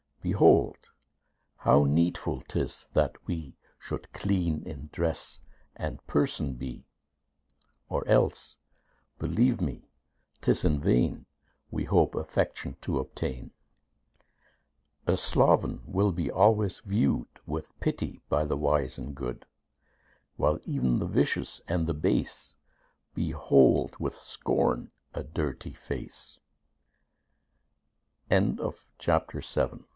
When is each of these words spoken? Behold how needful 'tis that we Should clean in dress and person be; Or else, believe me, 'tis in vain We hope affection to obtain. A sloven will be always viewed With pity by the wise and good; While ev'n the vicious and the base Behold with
Behold 0.23 0.77
how 1.57 1.83
needful 1.83 2.41
'tis 2.41 2.87
that 2.93 3.15
we 3.27 3.57
Should 3.79 4.11
clean 4.13 4.63
in 4.63 4.89
dress 4.91 5.39
and 5.75 6.05
person 6.07 6.53
be; 6.55 6.85
Or 7.89 8.07
else, 8.07 8.57
believe 9.17 9.61
me, 9.61 9.89
'tis 10.39 10.63
in 10.65 10.79
vain 10.79 11.25
We 11.71 11.85
hope 11.85 12.13
affection 12.15 12.77
to 12.81 12.97
obtain. 12.99 13.51
A 15.05 15.17
sloven 15.17 15.81
will 15.85 16.11
be 16.11 16.31
always 16.31 16.79
viewed 16.79 17.27
With 17.45 17.79
pity 17.79 18.21
by 18.29 18.45
the 18.45 18.57
wise 18.57 18.97
and 18.97 19.15
good; 19.15 19.45
While 20.35 20.59
ev'n 20.67 20.97
the 20.99 21.07
vicious 21.07 21.61
and 21.67 21.85
the 21.85 21.95
base 21.95 22.55
Behold 23.15 23.95
with 23.99 24.17